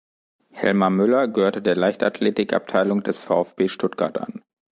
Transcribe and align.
Helmar 0.53 0.89
Müller 0.89 1.27
gehörte 1.27 1.61
der 1.61 1.75
Leichtathletikabteilung 1.75 3.03
des 3.03 3.21
VfB 3.23 3.67
Stuttgart 3.67 4.17
an. 4.17 4.41